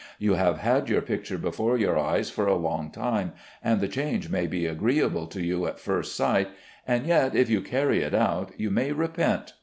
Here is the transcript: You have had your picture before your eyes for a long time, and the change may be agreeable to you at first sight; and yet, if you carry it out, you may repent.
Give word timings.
You 0.17 0.33
have 0.33 0.57
had 0.57 0.89
your 0.89 1.03
picture 1.03 1.37
before 1.37 1.77
your 1.77 1.95
eyes 1.95 2.31
for 2.31 2.47
a 2.47 2.55
long 2.55 2.89
time, 2.89 3.33
and 3.63 3.79
the 3.79 3.87
change 3.87 4.31
may 4.31 4.47
be 4.47 4.65
agreeable 4.65 5.27
to 5.27 5.43
you 5.43 5.67
at 5.67 5.79
first 5.79 6.15
sight; 6.15 6.47
and 6.87 7.05
yet, 7.05 7.35
if 7.35 7.51
you 7.51 7.61
carry 7.61 8.01
it 8.01 8.15
out, 8.15 8.49
you 8.57 8.71
may 8.71 8.93
repent. 8.93 9.53